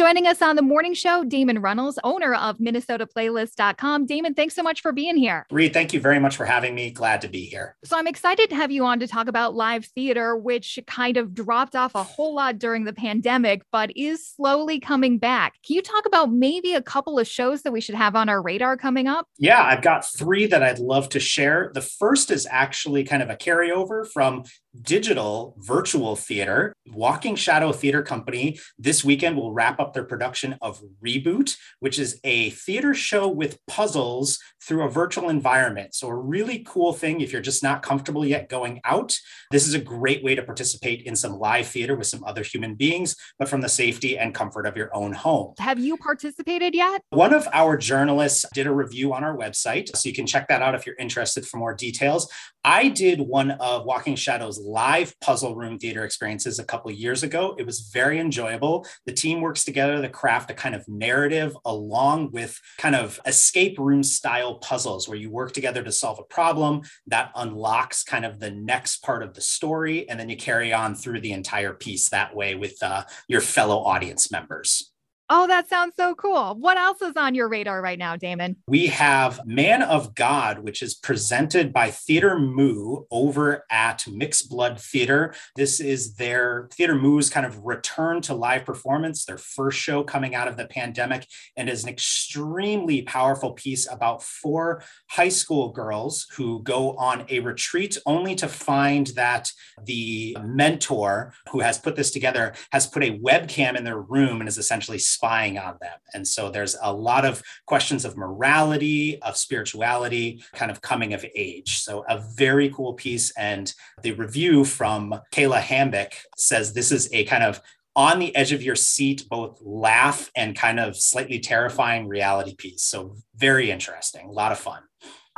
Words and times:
Joining 0.00 0.26
us 0.26 0.40
on 0.40 0.56
the 0.56 0.62
morning 0.62 0.94
show, 0.94 1.24
Damon 1.24 1.58
Runnals, 1.58 1.98
owner 2.02 2.32
of 2.32 2.56
MinnesotaPlaylist.com. 2.56 4.06
Damon, 4.06 4.32
thanks 4.32 4.54
so 4.54 4.62
much 4.62 4.80
for 4.80 4.92
being 4.92 5.14
here. 5.14 5.44
Reed, 5.50 5.74
thank 5.74 5.92
you 5.92 6.00
very 6.00 6.18
much 6.18 6.38
for 6.38 6.46
having 6.46 6.74
me. 6.74 6.90
Glad 6.90 7.20
to 7.20 7.28
be 7.28 7.44
here. 7.44 7.76
So 7.84 7.98
I'm 7.98 8.06
excited 8.06 8.48
to 8.48 8.56
have 8.56 8.70
you 8.70 8.86
on 8.86 8.98
to 9.00 9.06
talk 9.06 9.28
about 9.28 9.54
live 9.54 9.84
theater, 9.84 10.34
which 10.34 10.78
kind 10.86 11.18
of 11.18 11.34
dropped 11.34 11.76
off 11.76 11.94
a 11.94 12.02
whole 12.02 12.34
lot 12.34 12.58
during 12.58 12.84
the 12.84 12.94
pandemic, 12.94 13.60
but 13.70 13.94
is 13.94 14.26
slowly 14.26 14.80
coming 14.80 15.18
back. 15.18 15.56
Can 15.66 15.76
you 15.76 15.82
talk 15.82 16.06
about 16.06 16.32
maybe 16.32 16.72
a 16.72 16.80
couple 16.80 17.18
of 17.18 17.28
shows 17.28 17.60
that 17.64 17.72
we 17.72 17.82
should 17.82 17.94
have 17.94 18.16
on 18.16 18.30
our 18.30 18.40
radar 18.40 18.78
coming 18.78 19.06
up? 19.06 19.26
Yeah, 19.36 19.62
I've 19.62 19.82
got 19.82 20.06
three 20.06 20.46
that 20.46 20.62
I'd 20.62 20.78
love 20.78 21.10
to 21.10 21.20
share. 21.20 21.72
The 21.74 21.82
first 21.82 22.30
is 22.30 22.48
actually 22.50 23.04
kind 23.04 23.22
of 23.22 23.28
a 23.28 23.36
carryover 23.36 24.10
from 24.10 24.44
digital 24.82 25.54
virtual 25.58 26.16
theater. 26.16 26.72
Walking 26.92 27.36
Shadow 27.36 27.72
Theater 27.72 28.02
Company 28.02 28.58
this 28.78 29.04
weekend 29.04 29.36
will 29.36 29.52
wrap 29.52 29.80
up 29.80 29.92
their 29.92 30.04
production 30.04 30.56
of 30.60 30.80
Reboot, 31.04 31.56
which 31.80 31.98
is 31.98 32.20
a 32.24 32.50
theater 32.50 32.94
show 32.94 33.28
with 33.28 33.58
puzzles 33.66 34.38
through 34.62 34.82
a 34.82 34.90
virtual 34.90 35.28
environment. 35.28 35.94
So, 35.94 36.08
a 36.08 36.14
really 36.14 36.64
cool 36.66 36.92
thing 36.92 37.20
if 37.20 37.32
you're 37.32 37.40
just 37.40 37.62
not 37.62 37.82
comfortable 37.82 38.24
yet 38.24 38.48
going 38.48 38.80
out. 38.84 39.16
This 39.50 39.66
is 39.66 39.74
a 39.74 39.78
great 39.78 40.22
way 40.22 40.34
to 40.34 40.42
participate 40.42 41.02
in 41.02 41.16
some 41.16 41.38
live 41.38 41.66
theater 41.66 41.96
with 41.96 42.06
some 42.06 42.24
other 42.24 42.42
human 42.42 42.74
beings, 42.74 43.16
but 43.38 43.48
from 43.48 43.60
the 43.60 43.68
safety 43.68 44.18
and 44.18 44.34
comfort 44.34 44.66
of 44.66 44.76
your 44.76 44.94
own 44.94 45.12
home. 45.12 45.54
Have 45.58 45.78
you 45.78 45.96
participated 45.96 46.74
yet? 46.74 47.02
One 47.10 47.34
of 47.34 47.48
our 47.52 47.76
journalists 47.76 48.44
did 48.54 48.66
a 48.66 48.72
review 48.72 49.12
on 49.12 49.24
our 49.24 49.36
website, 49.36 49.96
so 49.96 50.08
you 50.08 50.14
can 50.14 50.26
check 50.26 50.48
that 50.48 50.62
out 50.62 50.74
if 50.74 50.86
you're 50.86 50.96
interested 50.96 51.46
for 51.46 51.56
more 51.56 51.74
details. 51.74 52.30
I 52.64 52.88
did 52.88 53.20
one 53.20 53.52
of 53.52 53.86
Walking 53.86 54.16
Shadows 54.16 54.59
live 54.60 55.18
puzzle 55.20 55.54
room 55.54 55.78
theater 55.78 56.04
experiences 56.04 56.58
a 56.58 56.64
couple 56.64 56.90
years 56.90 57.22
ago. 57.22 57.54
It 57.58 57.66
was 57.66 57.90
very 57.92 58.18
enjoyable. 58.18 58.86
The 59.06 59.12
team 59.12 59.40
works 59.40 59.64
together 59.64 60.00
to 60.00 60.08
craft 60.08 60.50
a 60.50 60.54
kind 60.54 60.74
of 60.74 60.86
narrative 60.88 61.56
along 61.64 62.30
with 62.32 62.60
kind 62.78 62.94
of 62.94 63.20
escape 63.26 63.78
room 63.78 64.02
style 64.02 64.56
puzzles 64.58 65.08
where 65.08 65.18
you 65.18 65.30
work 65.30 65.52
together 65.52 65.82
to 65.82 65.92
solve 65.92 66.18
a 66.18 66.24
problem 66.24 66.82
that 67.06 67.32
unlocks 67.34 68.02
kind 68.02 68.24
of 68.24 68.38
the 68.38 68.50
next 68.50 69.02
part 69.02 69.22
of 69.22 69.34
the 69.34 69.40
story. 69.40 70.08
And 70.08 70.18
then 70.18 70.28
you 70.28 70.36
carry 70.36 70.72
on 70.72 70.94
through 70.94 71.20
the 71.20 71.32
entire 71.32 71.72
piece 71.72 72.08
that 72.10 72.34
way 72.34 72.54
with 72.54 72.82
uh, 72.82 73.04
your 73.28 73.40
fellow 73.40 73.78
audience 73.78 74.30
members. 74.30 74.92
Oh, 75.32 75.46
that 75.46 75.68
sounds 75.68 75.94
so 75.94 76.16
cool. 76.16 76.56
What 76.58 76.76
else 76.76 77.00
is 77.00 77.16
on 77.16 77.36
your 77.36 77.48
radar 77.48 77.80
right 77.80 78.00
now, 78.00 78.16
Damon? 78.16 78.56
We 78.66 78.88
have 78.88 79.46
Man 79.46 79.80
of 79.80 80.12
God, 80.16 80.58
which 80.58 80.82
is 80.82 80.94
presented 80.94 81.72
by 81.72 81.92
Theater 81.92 82.36
Mu 82.36 83.04
over 83.12 83.64
at 83.70 84.04
Mixed 84.08 84.50
Blood 84.50 84.80
Theater. 84.80 85.32
This 85.54 85.78
is 85.78 86.16
their 86.16 86.68
Theater 86.72 86.96
Mu's 86.96 87.30
kind 87.30 87.46
of 87.46 87.64
return 87.64 88.20
to 88.22 88.34
live 88.34 88.64
performance, 88.64 89.24
their 89.24 89.38
first 89.38 89.78
show 89.78 90.02
coming 90.02 90.34
out 90.34 90.48
of 90.48 90.56
the 90.56 90.66
pandemic, 90.66 91.28
and 91.56 91.68
is 91.68 91.84
an 91.84 91.90
extremely 91.90 93.02
powerful 93.02 93.52
piece 93.52 93.88
about 93.88 94.24
four 94.24 94.82
high 95.10 95.28
school 95.28 95.70
girls 95.70 96.26
who 96.36 96.60
go 96.64 96.96
on 96.96 97.24
a 97.28 97.38
retreat 97.38 97.96
only 98.04 98.34
to 98.34 98.48
find 98.48 99.06
that 99.14 99.48
the 99.84 100.36
mentor 100.42 101.32
who 101.52 101.60
has 101.60 101.78
put 101.78 101.94
this 101.94 102.10
together 102.10 102.52
has 102.72 102.88
put 102.88 103.04
a 103.04 103.16
webcam 103.20 103.76
in 103.76 103.84
their 103.84 104.00
room 104.00 104.40
and 104.40 104.48
is 104.48 104.58
essentially 104.58 104.98
spying 105.20 105.58
on 105.58 105.76
them. 105.82 105.98
And 106.14 106.26
so 106.26 106.50
there's 106.50 106.78
a 106.82 106.90
lot 106.90 107.26
of 107.26 107.42
questions 107.66 108.06
of 108.06 108.16
morality, 108.16 109.20
of 109.20 109.36
spirituality, 109.36 110.42
kind 110.54 110.70
of 110.70 110.80
coming 110.80 111.12
of 111.12 111.22
age. 111.36 111.80
So 111.80 112.06
a 112.08 112.22
very 112.36 112.70
cool 112.70 112.94
piece. 112.94 113.30
And 113.36 113.70
the 114.00 114.12
review 114.12 114.64
from 114.64 115.14
Kayla 115.30 115.60
Hambick 115.60 116.12
says 116.38 116.72
this 116.72 116.90
is 116.90 117.12
a 117.12 117.24
kind 117.24 117.44
of 117.44 117.60
on 117.94 118.18
the 118.18 118.34
edge 118.34 118.52
of 118.52 118.62
your 118.62 118.76
seat, 118.76 119.26
both 119.28 119.60
laugh 119.60 120.30
and 120.34 120.56
kind 120.56 120.80
of 120.80 120.96
slightly 120.96 121.38
terrifying 121.38 122.08
reality 122.08 122.54
piece. 122.54 122.82
So 122.84 123.16
very 123.36 123.70
interesting, 123.70 124.26
a 124.26 124.32
lot 124.32 124.52
of 124.52 124.58
fun 124.58 124.80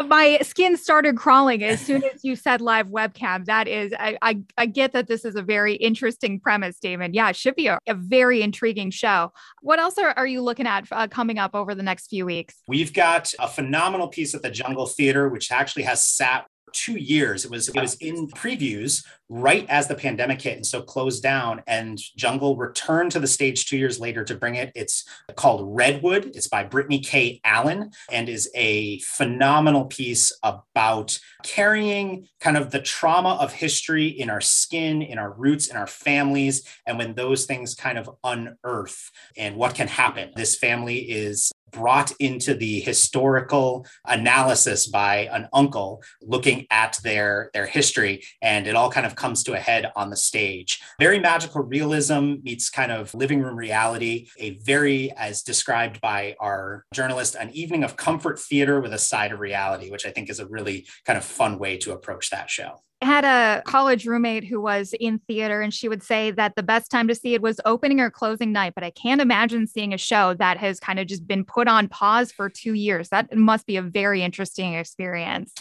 my 0.01 0.39
skin 0.43 0.77
started 0.77 1.17
crawling 1.17 1.63
as 1.63 1.81
soon 1.81 2.03
as 2.05 2.25
you 2.25 2.37
said 2.37 2.61
live 2.61 2.89
webcam. 2.89 3.45
That 3.45 3.69
is, 3.69 3.93
I, 3.99 4.17
I, 4.23 4.41
I 4.57 4.67
get 4.67 4.93
that 4.93 5.07
this 5.07 5.25
is 5.25 5.37
a 5.37 5.43
very 5.43 5.75
interesting 5.75 6.41
premise, 6.41 6.79
Damon. 6.79 7.15
Yeah, 7.15 7.31
it 7.31 7.37
should 7.37 7.55
be 7.55 7.67
a, 7.67 7.79
a 7.87 7.95
very 7.95 8.43
intriguing 8.43 8.91
show. 8.91 9.33
What 9.61 9.79
else 9.79 9.99
are, 9.99 10.13
are 10.17 10.27
you 10.27 10.43
looking 10.43 10.67
at 10.67 10.87
uh, 10.91 11.09
coming 11.09 11.39
up 11.39 11.55
over 11.55 11.75
the 11.75 11.83
next 11.83 12.09
few 12.09 12.25
weeks? 12.27 12.55
We've 12.67 12.93
got 12.93 13.33
a 13.39 13.49
phenomenal 13.49 14.09
piece 14.09 14.35
at 14.35 14.43
the 14.43 14.51
Jungle 14.51 14.87
Theater, 14.87 15.29
which 15.29 15.53
actually 15.53 15.83
has 15.85 16.03
sat 16.03 16.47
two 16.73 16.97
years. 16.97 17.45
It 17.45 17.51
was 17.51 17.69
it 17.69 17.81
was 17.81 17.95
in 17.97 18.29
previews 18.29 19.05
right 19.29 19.67
as 19.71 19.89
the 19.89 19.95
pandemic 19.95 20.43
hit 20.43 20.57
and 20.57 20.67
so 20.67 20.83
closed 20.83 21.23
down. 21.23 21.63
And 21.67 21.99
Jungle 22.17 22.57
returned 22.57 23.13
to 23.13 23.21
the 23.21 23.27
stage 23.27 23.67
two 23.67 23.79
years 23.79 23.99
later 23.99 24.25
to 24.25 24.35
bring 24.35 24.57
it. 24.57 24.71
It's 24.75 25.05
called 25.37 25.75
Redwood. 25.75 26.33
It's 26.35 26.49
by 26.49 26.65
Brittany 26.65 26.99
K. 26.99 27.41
Allen 27.45 27.91
and 28.11 28.29
is 28.29 28.51
a 28.55 28.99
phenomenal 29.01 29.87
piece 29.87 30.33
about 30.43 31.19
carrying 31.43 32.29
kind 32.41 32.57
of 32.59 32.71
the 32.71 32.81
trauma 32.81 33.37
of 33.41 33.53
history 33.53 34.07
in 34.09 34.29
our 34.29 34.43
skin, 34.43 35.01
in 35.01 35.19
our 35.19 35.33
roots, 35.33 35.69
in 35.69 35.77
our 35.77 35.87
families, 35.87 36.67
and 36.87 36.99
when 36.99 37.15
those 37.15 37.47
things 37.47 37.75
kind 37.75 37.99
of 37.99 38.11
unearth 38.25 39.11
and 39.37 39.57
what 39.57 39.75
can 39.75 39.89
happen. 39.89 40.31
This 40.37 40.57
family 40.57 40.99
is 40.99 41.53
brought 41.73 42.13
into 42.21 42.55
the 42.55 42.81
historical 42.81 43.87
analysis 44.05 44.87
by 44.87 45.29
an 45.33 45.49
uncle 45.53 46.03
looking 46.21 46.62
at 46.71 46.99
their 47.03 47.51
their 47.55 47.67
history 47.67 48.23
and 48.41 48.67
it 48.67 48.75
all 48.75 48.91
kind 48.91 49.07
of 49.07 49.15
comes 49.15 49.43
to 49.45 49.55
a 49.55 49.59
head 49.59 49.91
on 49.97 50.11
the 50.11 50.17
stage. 50.17 50.81
Very 50.99 51.19
magical 51.19 51.63
realism 51.63 52.35
meets 52.43 52.71
kind 52.71 52.93
of 52.93 53.15
living 53.15 53.41
room 53.41 53.57
reality 53.57 54.29
a 54.39 54.59
very 54.59 55.13
as 55.13 55.43
described 55.43 56.01
by 56.01 56.37
our 56.41 56.85
journalist 56.93 57.35
an 57.35 57.51
evening 57.51 57.85
of 57.85 57.97
comfort 57.97 58.39
theater 58.39 58.81
with 58.81 58.93
a 58.93 58.99
side 58.99 59.33
of 59.33 59.41
reality 59.41 59.91
which 59.91 60.07
i 60.07 60.11
think 60.11 60.31
is 60.31 60.41
a 60.41 60.47
really 60.47 60.87
kind 61.05 61.17
of 61.17 61.25
fun 61.25 61.59
way 61.59 61.77
to 61.79 61.93
approach 61.93 62.31
that 62.31 62.51
show. 62.51 62.83
I 63.01 63.07
had 63.07 63.25
a 63.25 63.63
college 63.63 64.07
roommate 64.07 64.45
who 64.45 64.61
was 64.61 64.95
in 65.01 65.19
theater 65.27 65.61
and 65.61 65.75
she 65.75 65.89
would 65.89 66.05
say 66.05 66.31
that 66.31 66.55
the 66.55 66.63
best 66.63 66.89
time 66.89 67.09
to 67.09 67.17
see 67.17 67.35
it 67.35 67.43
was 67.43 67.61
opening 67.65 67.99
or 67.99 68.11
closing 68.11 68.53
night 68.53 68.75
but 68.75 68.85
i 68.85 68.91
can't 68.91 69.21
imagine 69.21 69.67
seeing 69.67 69.93
a 69.93 69.99
show 69.99 70.35
that 70.35 70.59
has 70.59 70.79
kind 70.79 71.01
of 71.01 71.07
just 71.07 71.27
been 71.27 71.45
put 71.45 71.67
on 71.69 71.89
pause 71.89 72.31
for 72.31 72.49
two 72.49 72.75
years. 72.75 73.09
That 73.09 73.37
must 73.37 73.67
be 73.67 73.77
a 73.77 73.83
very 73.83 74.23
interesting 74.23 74.75
experience 74.75 75.53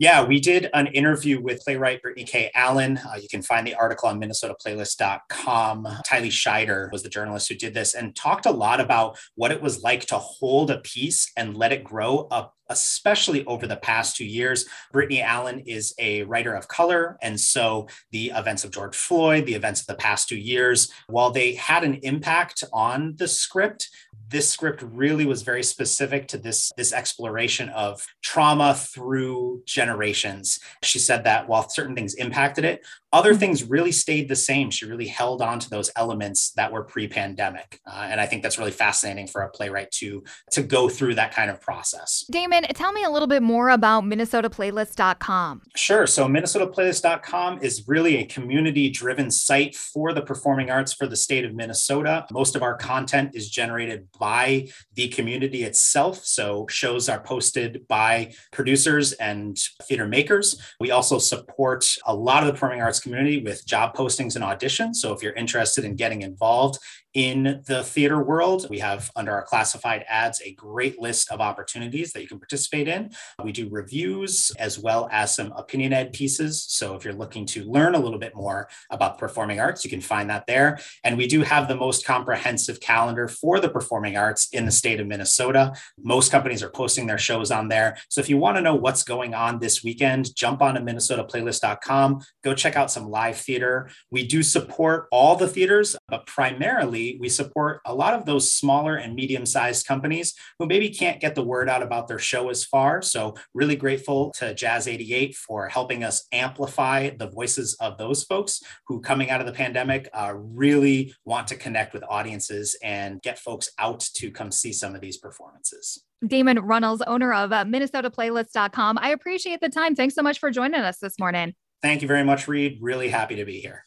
yeah, 0.00 0.24
we 0.24 0.40
did 0.40 0.70
an 0.72 0.86
interview 0.86 1.42
with 1.42 1.60
playwright 1.60 2.00
Brittany 2.00 2.24
K. 2.24 2.50
Allen. 2.54 2.96
Uh, 2.96 3.16
you 3.20 3.28
can 3.28 3.42
find 3.42 3.66
the 3.66 3.74
article 3.74 4.08
on 4.08 4.18
MinnesotaPlaylist.com. 4.18 5.86
Tylee 6.08 6.28
Scheider 6.28 6.90
was 6.90 7.02
the 7.02 7.10
journalist 7.10 7.50
who 7.50 7.54
did 7.54 7.74
this 7.74 7.92
and 7.92 8.16
talked 8.16 8.46
a 8.46 8.50
lot 8.50 8.80
about 8.80 9.18
what 9.34 9.52
it 9.52 9.60
was 9.60 9.82
like 9.82 10.06
to 10.06 10.16
hold 10.16 10.70
a 10.70 10.78
piece 10.78 11.30
and 11.36 11.54
let 11.54 11.70
it 11.70 11.84
grow 11.84 12.26
up 12.30 12.54
especially 12.70 13.44
over 13.44 13.66
the 13.66 13.76
past 13.76 14.16
two 14.16 14.24
years. 14.24 14.64
Brittany 14.92 15.20
Allen 15.20 15.60
is 15.60 15.94
a 15.98 16.22
writer 16.22 16.54
of 16.54 16.68
color. 16.68 17.18
And 17.20 17.38
so 17.38 17.88
the 18.12 18.32
events 18.34 18.64
of 18.64 18.70
George 18.70 18.96
Floyd, 18.96 19.44
the 19.44 19.54
events 19.54 19.82
of 19.82 19.86
the 19.86 19.94
past 19.94 20.28
two 20.28 20.38
years, 20.38 20.90
while 21.08 21.30
they 21.30 21.54
had 21.54 21.84
an 21.84 21.94
impact 22.02 22.64
on 22.72 23.14
the 23.18 23.28
script, 23.28 23.90
this 24.28 24.48
script 24.48 24.82
really 24.82 25.26
was 25.26 25.42
very 25.42 25.62
specific 25.62 26.28
to 26.28 26.38
this, 26.38 26.70
this 26.76 26.92
exploration 26.92 27.68
of 27.70 28.06
trauma 28.22 28.74
through 28.74 29.60
generations. 29.66 30.60
She 30.84 31.00
said 31.00 31.24
that 31.24 31.48
while 31.48 31.68
certain 31.68 31.96
things 31.96 32.14
impacted 32.14 32.64
it, 32.64 32.86
other 33.12 33.32
mm-hmm. 33.32 33.40
things 33.40 33.64
really 33.64 33.92
stayed 33.92 34.28
the 34.28 34.36
same. 34.36 34.70
She 34.70 34.86
really 34.86 35.06
held 35.06 35.42
on 35.42 35.58
to 35.60 35.70
those 35.70 35.90
elements 35.96 36.52
that 36.52 36.72
were 36.72 36.84
pre-pandemic, 36.84 37.80
uh, 37.86 38.06
and 38.10 38.20
I 38.20 38.26
think 38.26 38.42
that's 38.42 38.58
really 38.58 38.70
fascinating 38.70 39.26
for 39.26 39.42
a 39.42 39.50
playwright 39.50 39.90
to 39.92 40.22
to 40.52 40.62
go 40.62 40.88
through 40.88 41.14
that 41.16 41.32
kind 41.32 41.50
of 41.50 41.60
process. 41.60 42.24
Damon, 42.30 42.64
tell 42.74 42.92
me 42.92 43.04
a 43.04 43.10
little 43.10 43.28
bit 43.28 43.42
more 43.42 43.70
about 43.70 44.04
MinnesotaPlaylist.com. 44.04 45.62
Sure. 45.76 46.06
So 46.06 46.26
MinnesotaPlaylist.com 46.26 47.60
is 47.62 47.86
really 47.88 48.18
a 48.18 48.24
community-driven 48.24 49.30
site 49.30 49.74
for 49.74 50.12
the 50.12 50.22
performing 50.22 50.70
arts 50.70 50.92
for 50.92 51.06
the 51.06 51.16
state 51.16 51.44
of 51.44 51.54
Minnesota. 51.54 52.26
Most 52.32 52.56
of 52.56 52.62
our 52.62 52.76
content 52.76 53.30
is 53.34 53.50
generated 53.50 54.08
by 54.18 54.68
the 54.94 55.08
community 55.08 55.64
itself. 55.64 56.24
So 56.24 56.66
shows 56.68 57.08
are 57.08 57.20
posted 57.20 57.86
by 57.88 58.32
producers 58.52 59.12
and 59.14 59.58
theater 59.82 60.06
makers. 60.06 60.60
We 60.78 60.90
also 60.90 61.18
support 61.18 61.86
a 62.06 62.14
lot 62.14 62.42
of 62.42 62.46
the 62.46 62.52
performing 62.52 62.82
arts 62.82 62.99
community 63.00 63.42
with 63.42 63.66
job 63.66 63.94
postings 63.94 64.36
and 64.36 64.44
auditions. 64.44 64.96
So 64.96 65.12
if 65.12 65.22
you're 65.22 65.32
interested 65.32 65.84
in 65.84 65.96
getting 65.96 66.22
involved 66.22 66.78
in 67.14 67.62
the 67.66 67.82
theater 67.82 68.22
world. 68.22 68.66
We 68.70 68.78
have 68.78 69.10
under 69.16 69.32
our 69.32 69.42
classified 69.42 70.04
ads 70.08 70.40
a 70.44 70.52
great 70.52 71.00
list 71.00 71.30
of 71.30 71.40
opportunities 71.40 72.12
that 72.12 72.22
you 72.22 72.28
can 72.28 72.38
participate 72.38 72.86
in. 72.86 73.10
We 73.42 73.52
do 73.52 73.68
reviews 73.68 74.52
as 74.58 74.78
well 74.78 75.08
as 75.10 75.34
some 75.34 75.52
opinion 75.52 75.92
ed 75.92 76.12
pieces. 76.12 76.64
So 76.68 76.94
if 76.94 77.04
you're 77.04 77.14
looking 77.14 77.46
to 77.46 77.64
learn 77.64 77.94
a 77.94 77.98
little 77.98 78.18
bit 78.18 78.36
more 78.36 78.68
about 78.90 79.18
performing 79.18 79.58
arts, 79.58 79.84
you 79.84 79.90
can 79.90 80.00
find 80.00 80.30
that 80.30 80.46
there. 80.46 80.78
And 81.02 81.16
we 81.16 81.26
do 81.26 81.42
have 81.42 81.66
the 81.66 81.76
most 81.76 82.04
comprehensive 82.04 82.80
calendar 82.80 83.26
for 83.26 83.58
the 83.58 83.68
performing 83.68 84.16
arts 84.16 84.48
in 84.52 84.64
the 84.64 84.70
state 84.70 85.00
of 85.00 85.06
Minnesota. 85.06 85.74
Most 86.00 86.30
companies 86.30 86.62
are 86.62 86.70
posting 86.70 87.06
their 87.06 87.18
shows 87.18 87.50
on 87.50 87.68
there. 87.68 87.96
So 88.08 88.20
if 88.20 88.28
you 88.28 88.38
want 88.38 88.56
to 88.56 88.62
know 88.62 88.76
what's 88.76 89.02
going 89.02 89.34
on 89.34 89.58
this 89.58 89.82
weekend, 89.82 90.34
jump 90.36 90.62
on 90.62 90.74
to 90.74 90.80
minnesotaplaylist.com, 90.80 92.20
go 92.44 92.54
check 92.54 92.76
out 92.76 92.90
some 92.90 93.10
live 93.10 93.36
theater. 93.36 93.90
We 94.10 94.26
do 94.26 94.42
support 94.42 95.06
all 95.10 95.34
the 95.34 95.48
theaters, 95.48 95.96
but 96.08 96.26
primarily 96.26 96.99
we 97.20 97.28
support 97.28 97.80
a 97.84 97.94
lot 97.94 98.14
of 98.14 98.24
those 98.24 98.52
smaller 98.52 98.96
and 98.96 99.14
medium 99.14 99.46
sized 99.46 99.86
companies 99.86 100.34
who 100.58 100.66
maybe 100.66 100.88
can't 100.90 101.20
get 101.20 101.34
the 101.34 101.44
word 101.44 101.68
out 101.68 101.82
about 101.82 102.08
their 102.08 102.18
show 102.18 102.48
as 102.48 102.64
far. 102.64 103.02
So, 103.02 103.34
really 103.54 103.76
grateful 103.76 104.30
to 104.38 104.54
Jazz 104.54 104.88
88 104.88 105.34
for 105.34 105.68
helping 105.68 106.04
us 106.04 106.26
amplify 106.32 107.10
the 107.10 107.30
voices 107.30 107.76
of 107.80 107.98
those 107.98 108.24
folks 108.24 108.62
who, 108.86 109.00
coming 109.00 109.30
out 109.30 109.40
of 109.40 109.46
the 109.46 109.52
pandemic, 109.52 110.08
uh, 110.12 110.32
really 110.34 111.14
want 111.24 111.48
to 111.48 111.56
connect 111.56 111.92
with 111.94 112.04
audiences 112.08 112.76
and 112.82 113.20
get 113.22 113.38
folks 113.38 113.70
out 113.78 114.00
to 114.14 114.30
come 114.30 114.50
see 114.50 114.72
some 114.72 114.94
of 114.94 115.00
these 115.00 115.16
performances. 115.16 116.04
Damon 116.26 116.58
Runnals, 116.60 117.00
owner 117.02 117.32
of 117.32 117.52
uh, 117.52 117.64
MinnesotaPlaylist.com. 117.64 118.98
I 118.98 119.10
appreciate 119.10 119.60
the 119.60 119.68
time. 119.68 119.94
Thanks 119.94 120.14
so 120.14 120.22
much 120.22 120.38
for 120.38 120.50
joining 120.50 120.80
us 120.80 120.98
this 120.98 121.18
morning. 121.18 121.54
Thank 121.82 122.02
you 122.02 122.08
very 122.08 122.24
much, 122.24 122.46
Reed. 122.46 122.78
Really 122.80 123.08
happy 123.08 123.36
to 123.36 123.44
be 123.44 123.60
here. 123.60 123.86